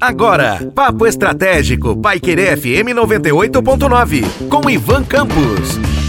[0.00, 5.99] Agora, Papo Estratégico, Paiquerê FM 98.9, com Ivan Campos.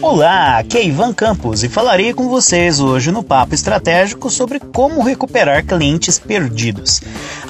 [0.00, 5.02] Olá, aqui é Ivan Campos e falarei com vocês hoje no Papo Estratégico sobre como
[5.02, 7.00] recuperar clientes perdidos.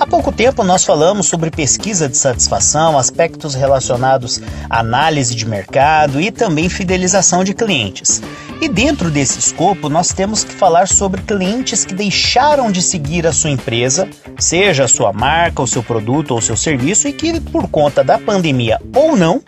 [0.01, 4.41] Há pouco tempo nós falamos sobre pesquisa de satisfação, aspectos relacionados
[4.71, 8.23] à análise de mercado e também fidelização de clientes.
[8.63, 13.33] E dentro desse escopo, nós temos que falar sobre clientes que deixaram de seguir a
[13.33, 14.09] sua empresa,
[14.39, 18.19] seja a sua marca, o seu produto ou seu serviço, e que por conta da
[18.19, 19.41] pandemia ou não,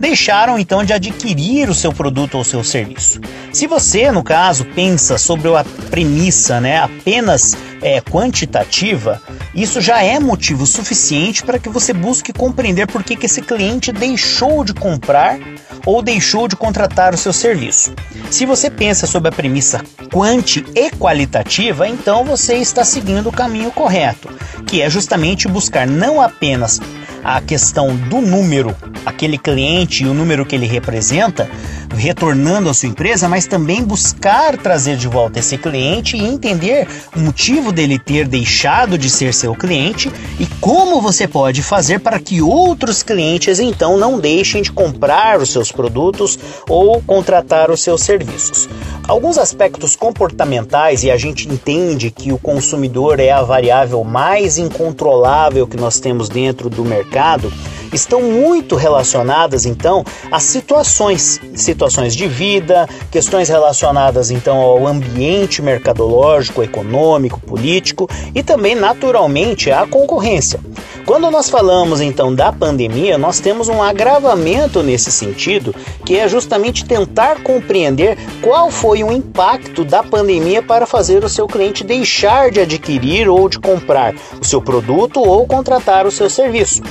[0.00, 3.20] deixaram então de adquirir o seu produto ou seu serviço.
[3.52, 9.20] Se você, no caso, pensa sobre a premissa né, apenas é, quantitativa,
[9.54, 13.92] isso já é motivo suficiente para que você busque compreender por que, que esse cliente
[13.92, 15.38] deixou de comprar
[15.84, 17.92] ou deixou de contratar o seu serviço.
[18.30, 23.70] Se você pensa sobre a premissa quanti e qualitativa, então você está seguindo o caminho
[23.70, 24.28] correto,
[24.66, 26.80] que é justamente buscar não apenas
[27.24, 31.48] a questão do número, aquele cliente e o número que ele representa,
[31.94, 37.20] retornando à sua empresa, mas também buscar trazer de volta esse cliente e entender o
[37.20, 42.40] motivo dele ter deixado de ser seu cliente e como você pode fazer para que
[42.40, 48.68] outros clientes então não deixem de comprar os seus produtos ou contratar os seus serviços.
[49.06, 55.66] Alguns aspectos comportamentais, e a gente entende que o consumidor é a variável mais incontrolável
[55.66, 57.52] que nós temos dentro do mercado,
[57.92, 66.62] estão muito relacionadas então a situações, situações de vida, questões relacionadas então ao ambiente mercadológico,
[66.62, 70.60] econômico, político e também naturalmente à concorrência.
[71.04, 76.84] Quando nós falamos então da pandemia, nós temos um agravamento nesse sentido, que é justamente
[76.84, 82.60] tentar compreender qual foi o impacto da pandemia para fazer o seu cliente deixar de
[82.60, 86.82] adquirir ou de comprar o seu produto ou contratar o seu serviço.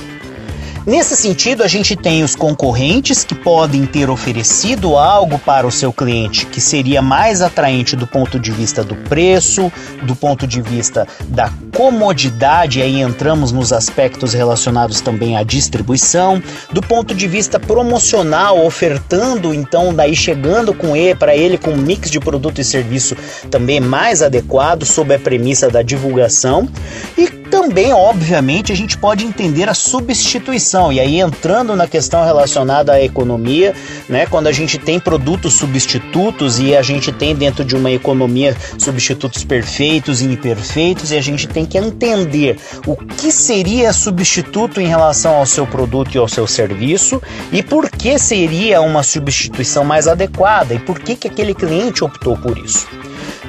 [0.90, 5.92] Nesse sentido, a gente tem os concorrentes que podem ter oferecido algo para o seu
[5.92, 9.70] cliente que seria mais atraente do ponto de vista do preço,
[10.02, 16.42] do ponto de vista da comodidade, aí entramos nos aspectos relacionados também à distribuição,
[16.72, 21.76] do ponto de vista promocional, ofertando então daí chegando com ele para ele com um
[21.76, 23.14] mix de produto e serviço
[23.48, 26.68] também mais adequado sob a premissa da divulgação.
[27.16, 32.92] E também, obviamente, a gente pode entender a substituição, e aí entrando na questão relacionada
[32.92, 33.74] à economia,
[34.08, 38.56] né, quando a gente tem produtos substitutos e a gente tem dentro de uma economia
[38.78, 42.56] substitutos perfeitos e imperfeitos, e a gente tem que entender
[42.86, 47.20] o que seria substituto em relação ao seu produto e ao seu serviço
[47.52, 52.36] e por que seria uma substituição mais adequada e por que, que aquele cliente optou
[52.36, 52.86] por isso.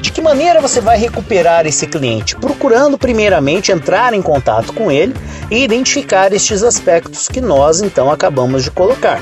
[0.01, 2.35] De que maneira você vai recuperar esse cliente?
[2.35, 5.15] Procurando primeiramente entrar em contato com ele
[5.49, 9.21] e identificar estes aspectos que nós então acabamos de colocar.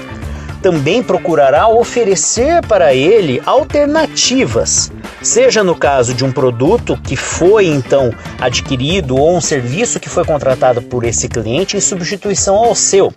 [0.62, 8.14] Também procurará oferecer para ele alternativas, seja no caso de um produto que foi então
[8.40, 13.14] adquirido ou um serviço que foi contratado por esse cliente em substituição ao seu.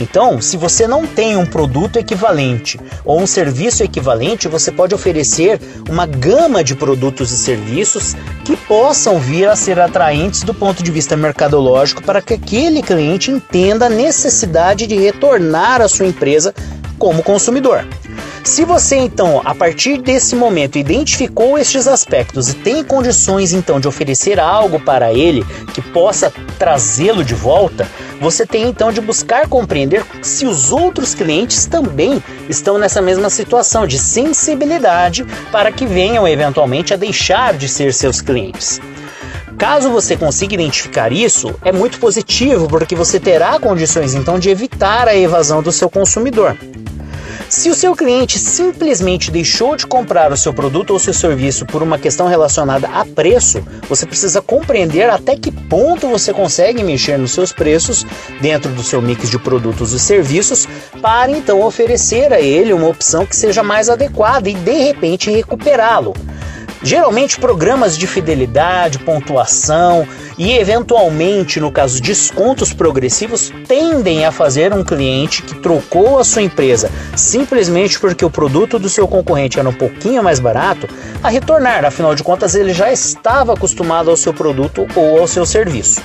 [0.00, 5.60] Então, se você não tem um produto equivalente ou um serviço equivalente, você pode oferecer
[5.88, 10.90] uma gama de produtos e serviços que possam vir a ser atraentes do ponto de
[10.90, 16.54] vista mercadológico para que aquele cliente entenda a necessidade de retornar à sua empresa
[16.98, 17.84] como consumidor.
[18.44, 23.88] Se você então, a partir desse momento, identificou estes aspectos e tem condições então de
[23.88, 27.88] oferecer algo para ele que possa trazê-lo de volta,
[28.20, 33.86] você tem então de buscar compreender se os outros clientes também estão nessa mesma situação
[33.86, 38.78] de sensibilidade para que venham eventualmente a deixar de ser seus clientes.
[39.56, 45.08] Caso você consiga identificar isso, é muito positivo porque você terá condições então de evitar
[45.08, 46.54] a evasão do seu consumidor.
[47.54, 51.84] Se o seu cliente simplesmente deixou de comprar o seu produto ou seu serviço por
[51.84, 57.30] uma questão relacionada a preço, você precisa compreender até que ponto você consegue mexer nos
[57.30, 58.04] seus preços
[58.40, 60.66] dentro do seu mix de produtos e serviços
[61.00, 66.12] para então oferecer a ele uma opção que seja mais adequada e de repente recuperá-lo.
[66.84, 74.84] Geralmente, programas de fidelidade, pontuação e, eventualmente, no caso, descontos progressivos tendem a fazer um
[74.84, 79.72] cliente que trocou a sua empresa simplesmente porque o produto do seu concorrente era um
[79.72, 80.86] pouquinho mais barato
[81.22, 85.46] a retornar, afinal de contas, ele já estava acostumado ao seu produto ou ao seu
[85.46, 86.02] serviço.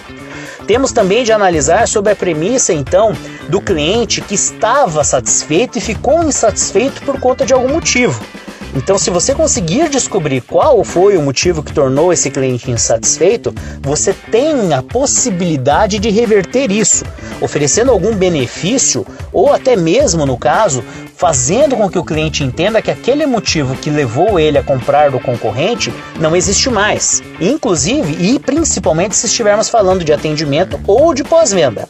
[0.65, 3.11] Temos também de analisar sobre a premissa, então,
[3.49, 8.23] do cliente que estava satisfeito e ficou insatisfeito por conta de algum motivo.
[8.79, 14.13] Então, se você conseguir descobrir qual foi o motivo que tornou esse cliente insatisfeito, você
[14.13, 17.03] tem a possibilidade de reverter isso,
[17.41, 20.81] oferecendo algum benefício ou até mesmo, no caso,
[21.13, 25.19] fazendo com que o cliente entenda que aquele motivo que levou ele a comprar do
[25.19, 27.21] concorrente não existe mais.
[27.41, 31.85] Inclusive e principalmente se estivermos falando de atendimento ou de pós-venda.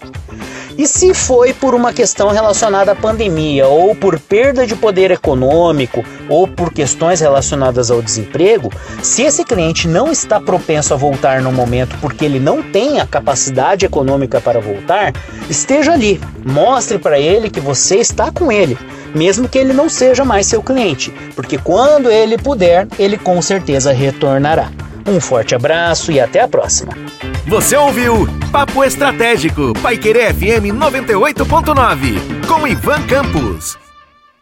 [0.79, 6.05] E se foi por uma questão relacionada à pandemia, ou por perda de poder econômico,
[6.29, 8.71] ou por questões relacionadas ao desemprego,
[9.03, 13.05] se esse cliente não está propenso a voltar no momento porque ele não tem a
[13.05, 15.11] capacidade econômica para voltar,
[15.49, 18.77] esteja ali, mostre para ele que você está com ele,
[19.13, 23.91] mesmo que ele não seja mais seu cliente, porque quando ele puder, ele com certeza
[23.91, 24.71] retornará.
[25.05, 26.93] Um forte abraço e até a próxima.
[27.47, 33.88] Você ouviu Papo Estratégico, Paiquerê FM 98.9, com Ivan Campos.